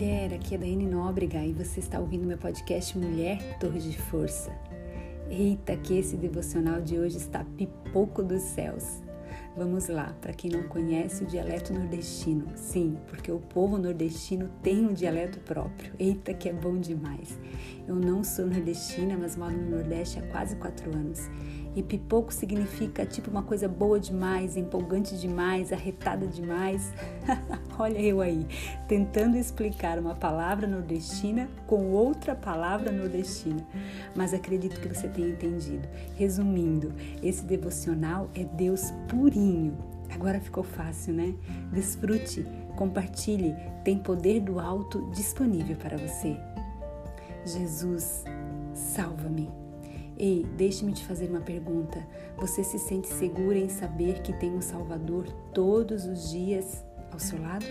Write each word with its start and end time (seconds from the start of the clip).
mulher, 0.00 0.32
aqui 0.32 0.54
é 0.54 0.58
Daiane 0.58 0.86
Nóbrega 0.86 1.44
e 1.44 1.52
você 1.52 1.78
está 1.78 2.00
ouvindo 2.00 2.26
meu 2.26 2.38
podcast 2.38 2.96
Mulher 2.96 3.58
Torre 3.58 3.80
de 3.80 3.98
Força. 3.98 4.50
Eita, 5.28 5.76
que 5.76 5.98
esse 5.98 6.16
devocional 6.16 6.80
de 6.80 6.98
hoje 6.98 7.18
está 7.18 7.44
pipoco 7.44 8.22
dos 8.22 8.40
céus. 8.40 9.02
Vamos 9.56 9.88
lá, 9.88 10.14
para 10.20 10.32
quem 10.32 10.50
não 10.50 10.62
conhece 10.62 11.24
o 11.24 11.26
dialeto 11.26 11.72
nordestino. 11.72 12.46
Sim, 12.54 12.96
porque 13.08 13.32
o 13.32 13.40
povo 13.40 13.76
nordestino 13.76 14.48
tem 14.62 14.86
um 14.86 14.92
dialeto 14.92 15.40
próprio. 15.40 15.92
Eita, 15.98 16.32
que 16.32 16.48
é 16.48 16.52
bom 16.52 16.78
demais. 16.78 17.38
Eu 17.86 17.96
não 17.96 18.22
sou 18.22 18.46
nordestina, 18.46 19.16
mas 19.18 19.36
moro 19.36 19.56
no 19.56 19.70
Nordeste 19.70 20.18
há 20.18 20.22
quase 20.22 20.54
quatro 20.56 20.94
anos 20.94 21.28
e 21.74 21.82
pipoco 21.82 22.32
significa 22.32 23.06
tipo 23.06 23.30
uma 23.30 23.42
coisa 23.42 23.68
boa 23.68 23.98
demais, 24.00 24.56
empolgante 24.56 25.16
demais, 25.16 25.72
arretada 25.72 26.26
demais. 26.26 26.92
Olha 27.78 27.98
eu 27.98 28.20
aí, 28.20 28.46
tentando 28.88 29.36
explicar 29.36 29.98
uma 29.98 30.14
palavra 30.14 30.66
nordestina 30.66 31.48
com 31.66 31.90
outra 31.92 32.34
palavra 32.34 32.90
nordestina. 32.90 33.64
Mas 34.14 34.34
acredito 34.34 34.80
que 34.80 34.88
você 34.88 35.08
tenha 35.08 35.28
entendido. 35.28 35.88
Resumindo, 36.16 36.92
esse 37.22 37.44
devocional 37.44 38.28
é 38.34 38.44
Deus 38.44 38.90
purinho. 39.08 39.39
Agora 40.12 40.40
ficou 40.40 40.62
fácil, 40.62 41.14
né? 41.14 41.34
Desfrute, 41.72 42.44
compartilhe, 42.76 43.54
tem 43.84 43.98
poder 43.98 44.40
do 44.40 44.58
alto 44.58 45.10
disponível 45.12 45.76
para 45.76 45.96
você. 45.96 46.36
Jesus, 47.46 48.24
salva-me. 48.74 49.48
Ei, 50.18 50.44
deixe-me 50.56 50.92
te 50.92 51.04
fazer 51.04 51.30
uma 51.30 51.40
pergunta. 51.40 52.06
Você 52.36 52.62
se 52.62 52.78
sente 52.78 53.08
segura 53.08 53.56
em 53.56 53.70
saber 53.70 54.20
que 54.20 54.32
tem 54.34 54.52
um 54.52 54.60
Salvador 54.60 55.26
todos 55.54 56.04
os 56.04 56.30
dias 56.30 56.84
ao 57.10 57.18
seu 57.18 57.40
lado? 57.40 57.64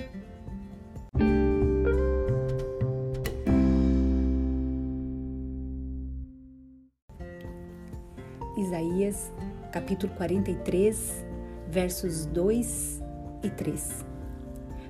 Isaías, 8.58 9.32
capítulo 9.72 10.12
43, 10.16 11.29
versos 11.70 12.26
2 12.26 13.02
e 13.44 13.50
3. 13.50 14.06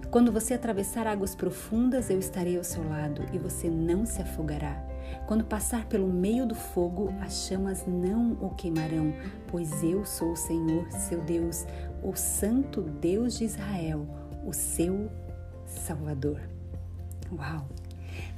Quando 0.09 0.31
você 0.31 0.53
atravessar 0.53 1.05
águas 1.05 1.35
profundas, 1.35 2.09
eu 2.09 2.17
estarei 2.17 2.57
ao 2.57 2.63
seu 2.63 2.87
lado 2.87 3.23
e 3.33 3.37
você 3.37 3.69
não 3.69 4.05
se 4.05 4.21
afogará. 4.21 4.83
Quando 5.27 5.43
passar 5.43 5.85
pelo 5.85 6.07
meio 6.07 6.47
do 6.47 6.55
fogo, 6.55 7.13
as 7.21 7.47
chamas 7.47 7.85
não 7.85 8.33
o 8.41 8.49
queimarão, 8.55 9.13
pois 9.47 9.83
eu 9.83 10.05
sou 10.05 10.31
o 10.31 10.37
Senhor, 10.37 10.89
seu 10.91 11.21
Deus, 11.21 11.65
o 12.01 12.15
Santo 12.15 12.81
Deus 12.81 13.37
de 13.37 13.43
Israel, 13.43 14.07
o 14.45 14.53
seu 14.53 15.11
Salvador. 15.65 16.41
Uau! 17.31 17.67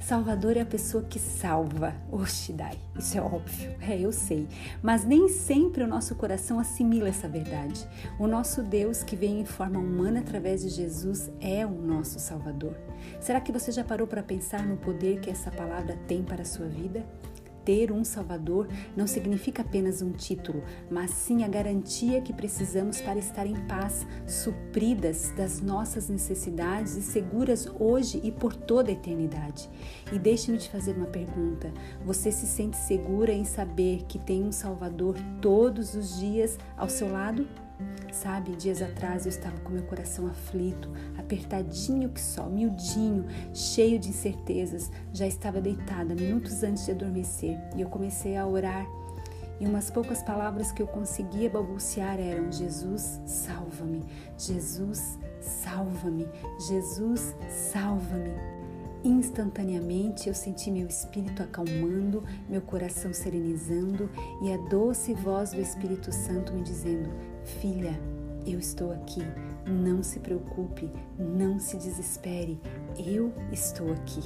Salvador 0.00 0.56
é 0.56 0.60
a 0.60 0.66
pessoa 0.66 1.04
que 1.04 1.18
salva. 1.18 1.94
Oxidai, 2.10 2.78
isso 2.98 3.16
é 3.16 3.20
óbvio, 3.20 3.74
é, 3.80 3.98
eu 3.98 4.12
sei. 4.12 4.48
Mas 4.82 5.04
nem 5.04 5.28
sempre 5.28 5.82
o 5.82 5.86
nosso 5.86 6.14
coração 6.14 6.58
assimila 6.58 7.08
essa 7.08 7.28
verdade. 7.28 7.86
O 8.18 8.26
nosso 8.26 8.62
Deus, 8.62 9.02
que 9.02 9.16
vem 9.16 9.40
em 9.40 9.44
forma 9.44 9.78
humana 9.78 10.20
através 10.20 10.62
de 10.62 10.68
Jesus, 10.68 11.30
é 11.40 11.64
o 11.66 11.70
nosso 11.70 12.18
Salvador. 12.18 12.76
Será 13.20 13.40
que 13.40 13.52
você 13.52 13.70
já 13.72 13.84
parou 13.84 14.06
para 14.06 14.22
pensar 14.22 14.66
no 14.66 14.76
poder 14.76 15.20
que 15.20 15.30
essa 15.30 15.50
palavra 15.50 15.96
tem 16.06 16.22
para 16.22 16.42
a 16.42 16.46
sua 16.46 16.66
vida? 16.66 17.04
Ter 17.64 17.92
um 17.92 18.04
Salvador 18.04 18.68
não 18.96 19.06
significa 19.06 19.62
apenas 19.62 20.02
um 20.02 20.12
título, 20.12 20.62
mas 20.90 21.10
sim 21.10 21.44
a 21.44 21.48
garantia 21.48 22.20
que 22.20 22.32
precisamos 22.32 23.00
para 23.00 23.18
estar 23.18 23.46
em 23.46 23.56
paz, 23.66 24.06
supridas 24.26 25.32
das 25.36 25.60
nossas 25.60 26.08
necessidades 26.08 26.96
e 26.96 27.02
seguras 27.02 27.68
hoje 27.78 28.20
e 28.22 28.30
por 28.30 28.54
toda 28.54 28.90
a 28.90 28.92
eternidade. 28.92 29.68
E 30.12 30.18
deixe-me 30.18 30.58
te 30.58 30.68
fazer 30.70 30.96
uma 30.96 31.06
pergunta: 31.06 31.72
você 32.04 32.30
se 32.30 32.46
sente 32.46 32.76
segura 32.76 33.32
em 33.32 33.44
saber 33.44 34.04
que 34.08 34.18
tem 34.18 34.42
um 34.42 34.52
Salvador 34.52 35.16
todos 35.40 35.94
os 35.94 36.18
dias 36.18 36.58
ao 36.76 36.88
seu 36.88 37.10
lado? 37.10 37.46
Sabe, 38.12 38.54
dias 38.54 38.82
atrás 38.82 39.24
eu 39.24 39.30
estava 39.30 39.58
com 39.60 39.70
meu 39.70 39.84
coração 39.84 40.26
aflito, 40.26 40.90
apertadinho 41.16 42.10
que 42.10 42.20
só, 42.20 42.44
miudinho, 42.44 43.24
cheio 43.54 43.98
de 43.98 44.10
incertezas. 44.10 44.90
Já 45.14 45.26
estava 45.26 45.62
deitada 45.62 46.14
minutos 46.14 46.62
antes 46.62 46.84
de 46.84 46.90
adormecer 46.90 47.58
e 47.74 47.80
eu 47.80 47.88
comecei 47.88 48.36
a 48.36 48.46
orar. 48.46 48.86
E 49.58 49.66
umas 49.66 49.90
poucas 49.90 50.22
palavras 50.22 50.70
que 50.70 50.82
eu 50.82 50.86
conseguia 50.86 51.48
balbuciar 51.48 52.20
eram: 52.20 52.52
Jesus, 52.52 53.18
salva-me, 53.24 54.04
Jesus, 54.36 55.18
salva-me, 55.40 56.28
Jesus, 56.68 57.34
salva-me. 57.72 58.61
Instantaneamente 59.04 60.28
eu 60.28 60.34
senti 60.34 60.70
meu 60.70 60.86
espírito 60.86 61.42
acalmando, 61.42 62.22
meu 62.48 62.60
coração 62.60 63.12
serenizando 63.12 64.08
e 64.40 64.52
a 64.52 64.56
doce 64.68 65.12
voz 65.12 65.50
do 65.50 65.60
Espírito 65.60 66.12
Santo 66.12 66.52
me 66.52 66.62
dizendo: 66.62 67.10
Filha, 67.60 67.98
eu 68.46 68.60
estou 68.60 68.92
aqui, 68.92 69.22
não 69.66 70.04
se 70.04 70.20
preocupe, 70.20 70.88
não 71.18 71.58
se 71.58 71.76
desespere, 71.76 72.60
eu 72.96 73.32
estou 73.50 73.92
aqui. 73.92 74.22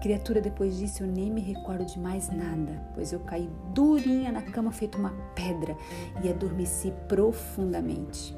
Criatura, 0.00 0.40
depois 0.40 0.78
disso 0.78 1.02
eu 1.02 1.08
nem 1.08 1.28
me 1.28 1.40
recordo 1.40 1.84
de 1.84 1.98
mais 1.98 2.30
nada, 2.30 2.80
pois 2.94 3.12
eu 3.12 3.18
caí 3.20 3.50
durinha 3.74 4.30
na 4.30 4.42
cama 4.42 4.70
feito 4.70 4.96
uma 4.96 5.10
pedra 5.34 5.76
e 6.22 6.28
adormeci 6.28 6.92
profundamente. 7.08 8.36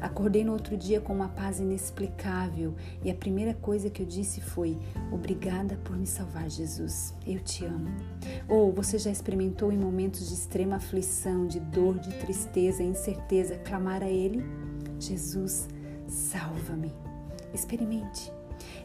Acordei 0.00 0.44
no 0.44 0.52
outro 0.52 0.76
dia 0.76 1.00
com 1.00 1.14
uma 1.14 1.28
paz 1.28 1.60
inexplicável 1.60 2.74
e 3.02 3.10
a 3.10 3.14
primeira 3.14 3.54
coisa 3.54 3.88
que 3.88 4.02
eu 4.02 4.06
disse 4.06 4.40
foi: 4.40 4.76
Obrigada 5.10 5.76
por 5.84 5.96
me 5.96 6.06
salvar, 6.06 6.48
Jesus. 6.50 7.14
Eu 7.26 7.40
te 7.40 7.64
amo. 7.64 7.90
Ou 8.48 8.72
você 8.72 8.98
já 8.98 9.10
experimentou 9.10 9.72
em 9.72 9.78
momentos 9.78 10.28
de 10.28 10.34
extrema 10.34 10.76
aflição, 10.76 11.46
de 11.46 11.60
dor, 11.60 11.98
de 11.98 12.10
tristeza, 12.18 12.82
incerteza, 12.82 13.56
clamar 13.58 14.02
a 14.02 14.08
Ele? 14.08 14.44
Jesus, 15.00 15.68
salva-me. 16.06 16.92
Experimente. 17.52 18.32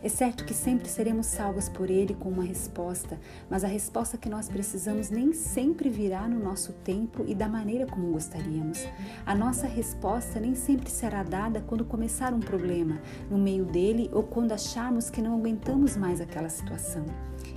É 0.02 0.10
certo 0.10 0.46
que 0.46 0.54
sempre 0.54 0.88
seremos 0.88 1.26
salvos 1.26 1.70
por 1.70 1.90
Ele 1.90 2.14
com 2.14 2.30
uma 2.30 2.44
resposta, 2.44 3.20
mas 3.50 3.64
a 3.64 3.68
resposta 3.68 4.18
que 4.18 4.30
nós 4.30 4.50
precisamos 4.50 5.10
nem 5.10 5.34
sempre 5.34 5.90
virá 5.90 6.28
no 6.28 6.40
nosso 6.40 6.74
tempo 6.74 7.24
e 7.28 7.36
da 7.36 7.48
maneira 7.48 7.86
como 7.86 8.12
gostaríamos. 8.12 8.88
A 9.26 9.36
nossa 9.36 9.68
resposta 9.68 10.40
nem 10.40 10.56
sempre 10.56 10.90
será 10.90 11.24
dada 11.24 11.62
quando 11.62 11.86
começar 11.86 12.34
um 12.34 12.40
problema, 12.40 13.02
no 13.30 13.38
meio 13.38 13.66
dele 13.66 14.10
ou 14.14 14.24
quando 14.24 14.52
acharmos 14.52 15.10
que 15.10 15.22
não 15.22 15.38
aguentamos 15.38 15.98
mais 15.98 16.22
aquela 16.22 16.50
situação. 16.50 17.06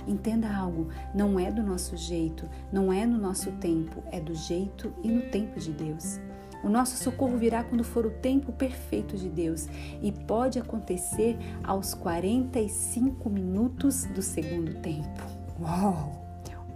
Entenda 0.07 0.53
algo, 0.53 0.89
não 1.13 1.39
é 1.39 1.51
do 1.51 1.63
nosso 1.63 1.95
jeito, 1.95 2.47
não 2.71 2.91
é 2.91 3.05
no 3.05 3.17
nosso 3.17 3.51
tempo, 3.53 4.03
é 4.11 4.19
do 4.19 4.35
jeito 4.35 4.93
e 5.01 5.07
no 5.07 5.21
tempo 5.29 5.59
de 5.59 5.71
Deus. 5.71 6.19
O 6.63 6.69
nosso 6.69 6.95
socorro 6.97 7.37
virá 7.37 7.63
quando 7.63 7.83
for 7.83 8.05
o 8.05 8.09
tempo 8.09 8.51
perfeito 8.53 9.17
de 9.17 9.27
Deus 9.27 9.67
e 10.01 10.11
pode 10.11 10.57
acontecer 10.57 11.37
aos 11.63 11.93
45 11.93 13.29
minutos 13.29 14.05
do 14.05 14.21
segundo 14.21 14.75
tempo. 14.75 15.23
Uau! 15.59 16.23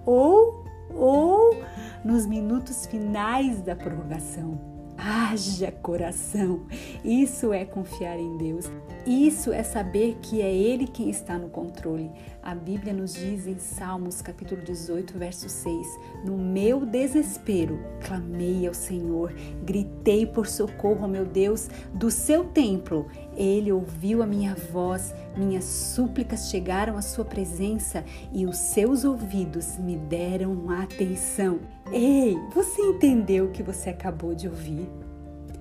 Ou, 0.05 0.65
ou 0.93 1.63
nos 2.03 2.25
minutos 2.25 2.85
finais 2.85 3.61
da 3.61 3.75
prorrogação. 3.75 4.59
Haja 4.97 5.71
coração! 5.71 6.65
Isso 7.03 7.53
é 7.53 7.63
confiar 7.63 8.19
em 8.19 8.37
Deus. 8.37 8.69
Isso 9.07 9.53
é 9.53 9.63
saber 9.63 10.17
que 10.21 10.41
é 10.41 10.53
Ele 10.53 10.85
quem 10.85 11.09
está 11.09 11.37
no 11.37 11.47
controle. 11.47 12.11
A 12.43 12.53
Bíblia 12.53 12.91
nos 12.91 13.13
diz 13.13 13.47
em 13.47 13.57
Salmos, 13.57 14.21
capítulo 14.21 14.61
18, 14.61 15.17
verso 15.17 15.47
6: 15.47 15.87
No 16.25 16.37
meu 16.37 16.85
desespero 16.85 17.79
clamei 18.05 18.67
ao 18.67 18.73
Senhor, 18.73 19.33
gritei 19.63 20.25
por 20.25 20.45
socorro 20.45 21.03
ao 21.03 21.07
meu 21.07 21.23
Deus 21.23 21.69
do 21.93 22.11
seu 22.11 22.43
templo. 22.49 23.07
Ele 23.37 23.71
ouviu 23.71 24.21
a 24.21 24.25
minha 24.25 24.53
voz, 24.73 25.15
minhas 25.37 25.63
súplicas 25.63 26.49
chegaram 26.49 26.97
à 26.97 27.01
sua 27.01 27.23
presença 27.23 28.03
e 28.33 28.45
os 28.45 28.57
seus 28.57 29.05
ouvidos 29.05 29.77
me 29.77 29.95
deram 29.95 30.69
atenção. 30.69 31.61
Ei, 31.93 32.35
você 32.53 32.81
entendeu 32.81 33.45
o 33.45 33.51
que 33.51 33.63
você 33.63 33.89
acabou 33.89 34.35
de 34.35 34.49
ouvir? 34.49 34.85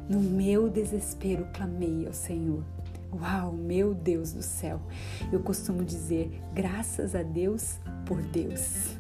No 0.09 0.19
meu 0.19 0.69
desespero 0.69 1.47
clamei 1.53 2.09
ao 2.09 2.12
Senhor. 2.12 2.65
Uau, 3.12 3.53
meu 3.53 3.94
Deus 3.94 4.32
do 4.32 4.43
céu! 4.43 4.81
Eu 5.32 5.41
costumo 5.41 5.85
dizer 5.85 6.43
graças 6.53 7.14
a 7.14 7.23
Deus 7.23 7.79
por 8.05 8.20
Deus. 8.23 8.97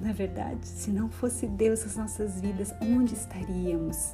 Na 0.00 0.12
verdade, 0.12 0.66
se 0.66 0.90
não 0.90 1.08
fosse 1.08 1.46
Deus 1.46 1.84
nas 1.84 1.96
nossas 1.96 2.40
vidas, 2.40 2.74
onde 2.80 3.14
estaríamos? 3.14 4.12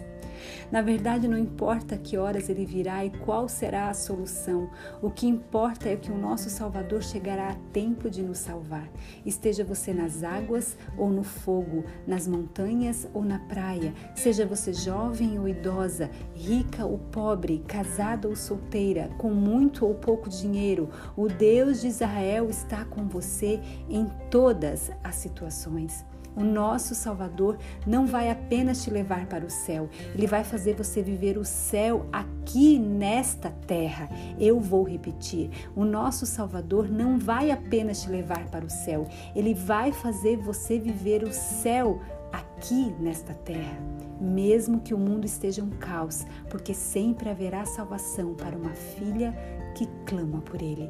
Na 0.70 0.82
verdade, 0.82 1.29
não 1.29 1.38
importa 1.38 1.96
que 1.96 2.17
horas 2.17 2.49
ele 2.49 2.64
virá 2.64 3.05
e 3.05 3.11
qual 3.11 3.49
será 3.49 3.88
a 3.88 3.94
solução, 3.94 4.70
o 5.02 5.11
que 5.11 5.26
importa 5.26 5.88
é 5.88 5.96
que 5.96 6.11
o 6.11 6.19
nosso 6.19 6.50
Salvador 6.50 7.02
chegará 7.02 7.50
a 7.50 7.55
tempo 7.73 8.11
de 8.11 8.23
nos 8.23 8.38
salvar. 8.38 8.88
Esteja 9.25 9.64
você 9.64 9.93
nas 9.93 10.23
águas 10.23 10.76
ou 10.96 11.11
no 11.11 11.23
fogo, 11.23 11.85
nas 12.06 12.26
montanhas 12.26 13.08
ou 13.12 13.25
na 13.25 13.38
praia, 13.38 13.93
seja 14.14 14.46
você 14.46 14.73
jovem 14.73 15.38
ou 15.38 15.49
idosa, 15.49 16.11
rica 16.35 16.85
ou 16.85 16.99
pobre, 16.99 17.64
casada 17.67 18.29
ou 18.29 18.37
solteira, 18.37 19.11
com 19.19 19.31
muito 19.31 19.87
ou 19.87 19.94
pouco 19.94 20.29
dinheiro, 20.29 20.88
o 21.17 21.29
Deus 21.29 21.81
de 21.81 21.88
Israel 21.88 22.49
está 22.49 22.85
com 22.85 23.06
você 23.06 23.61
em 23.88 24.06
todas 24.31 24.90
as 25.02 25.17
situações. 25.17 26.05
O 26.38 26.44
nosso 26.44 26.94
Salvador 26.94 27.58
não 27.85 28.06
vai 28.06 28.31
apenas 28.31 28.85
te 28.85 28.90
levar 28.90 29.26
para 29.26 29.44
o 29.44 29.50
céu, 29.50 29.88
ele 30.14 30.25
vai 30.25 30.44
fazer 30.44 30.76
você 30.76 31.02
viver 31.02 31.37
o 31.37 31.44
céu 31.44 32.06
aqui 32.12 32.79
nesta 32.79 33.50
terra. 33.67 34.08
Eu 34.38 34.61
vou 34.61 34.85
repetir: 34.85 35.50
o 35.75 35.85
nosso 35.85 36.25
Salvador 36.25 36.88
não 36.88 37.19
vai 37.19 37.50
apenas 37.50 38.02
te 38.02 38.11
levar 38.11 38.46
para 38.50 38.64
o 38.64 38.70
céu, 38.70 39.08
ele 39.35 39.52
vai 39.52 39.90
fazer 39.90 40.37
você 40.37 40.79
viver 40.79 41.25
o 41.25 41.32
céu 41.32 42.00
aqui 42.32 42.94
nesta 43.00 43.35
terra. 43.35 43.76
Mesmo 44.20 44.79
que 44.79 44.94
o 44.94 44.99
mundo 44.99 45.25
esteja 45.25 45.64
um 45.64 45.70
caos, 45.70 46.25
porque 46.49 46.73
sempre 46.73 47.31
haverá 47.31 47.64
salvação 47.64 48.35
para 48.35 48.56
uma 48.56 48.75
filha 48.75 49.35
que 49.75 49.87
clama 50.06 50.40
por 50.40 50.62
ele. 50.62 50.88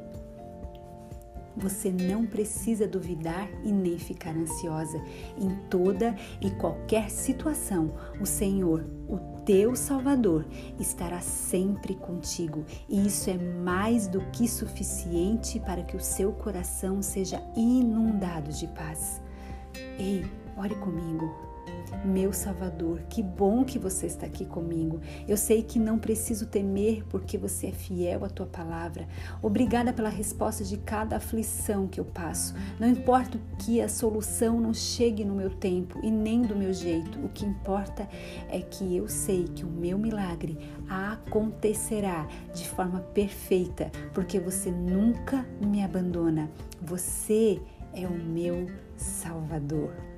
Você 1.59 1.91
não 1.91 2.25
precisa 2.25 2.87
duvidar 2.87 3.49
e 3.65 3.73
nem 3.73 3.99
ficar 3.99 4.37
ansiosa. 4.37 5.03
Em 5.37 5.51
toda 5.69 6.15
e 6.41 6.51
qualquer 6.53 7.11
situação, 7.11 7.93
o 8.21 8.27
Senhor, 8.27 8.85
o 9.09 9.19
teu 9.45 9.75
Salvador, 9.75 10.47
estará 10.79 11.21
sempre 11.21 11.95
contigo, 11.95 12.65
e 12.89 13.07
isso 13.07 13.29
é 13.31 13.39
mais 13.39 14.07
do 14.07 14.21
que 14.31 14.47
suficiente 14.47 15.59
para 15.59 15.83
que 15.83 15.97
o 15.97 16.01
seu 16.01 16.33
coração 16.33 17.03
seja 17.03 17.43
inundado 17.57 18.53
de 18.53 18.67
paz. 18.69 19.21
Ei, 19.99 20.25
ore 20.57 20.75
comigo. 20.77 21.48
Meu 22.05 22.33
Salvador, 22.33 23.01
que 23.09 23.23
bom 23.23 23.65
que 23.65 23.79
você 23.79 24.07
está 24.07 24.25
aqui 24.25 24.45
comigo. 24.45 25.01
Eu 25.27 25.37
sei 25.37 25.63
que 25.63 25.79
não 25.79 25.99
preciso 25.99 26.47
temer 26.47 27.05
porque 27.09 27.37
você 27.37 27.69
é 27.69 27.73
fiel 27.73 28.25
à 28.25 28.29
tua 28.29 28.47
palavra. 28.47 29.09
Obrigada 29.43 29.93
pela 29.93 30.09
resposta 30.09 30.63
de 30.65 30.77
cada 30.79 31.17
aflição 31.17 31.89
que 31.89 31.99
eu 31.99 32.05
passo. 32.05 32.55
Não 32.79 32.89
importa 32.89 33.39
que 33.59 33.81
a 33.81 33.89
solução 33.89 34.61
não 34.61 34.73
chegue 34.73 35.25
no 35.25 35.35
meu 35.35 35.51
tempo 35.51 35.99
e 36.03 36.11
nem 36.11 36.43
do 36.43 36.55
meu 36.55 36.73
jeito. 36.73 37.19
O 37.25 37.29
que 37.29 37.45
importa 37.45 38.09
é 38.49 38.61
que 38.61 38.97
eu 38.97 39.09
sei 39.09 39.45
que 39.45 39.65
o 39.65 39.71
meu 39.71 39.99
milagre 39.99 40.57
acontecerá 40.89 42.27
de 42.55 42.67
forma 42.69 43.01
perfeita, 43.01 43.91
porque 44.15 44.39
você 44.39 44.71
nunca 44.71 45.45
me 45.61 45.83
abandona. 45.83 46.49
Você 46.81 47.61
é 47.93 48.07
o 48.07 48.15
meu 48.15 48.67
Salvador. 48.97 50.18